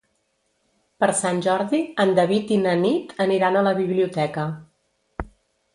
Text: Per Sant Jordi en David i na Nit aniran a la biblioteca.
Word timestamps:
Per 1.03 1.09
Sant 1.19 1.41
Jordi 1.47 1.81
en 2.05 2.15
David 2.21 2.55
i 2.57 2.59
na 2.63 2.75
Nit 2.85 3.13
aniran 3.27 3.61
a 3.61 3.65
la 3.69 3.79
biblioteca. 3.83 4.49